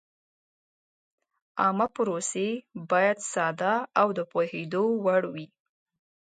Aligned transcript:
عامه 1.61 1.87
پروسې 1.95 2.47
باید 2.91 3.17
ساده 3.31 3.73
او 3.99 4.07
د 4.17 4.19
پوهېدو 4.31 4.83
وړ 5.05 5.21
وي. 5.33 5.45